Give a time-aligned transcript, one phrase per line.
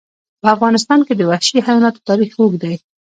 [0.41, 2.75] په افغانستان کې د وحشي حیواناتو تاریخ اوږد دی.